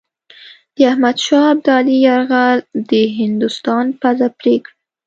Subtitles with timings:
[0.75, 2.57] د احمدشاه ابدالي یرغل
[2.89, 4.73] د هندوستان پزه پرې کړه.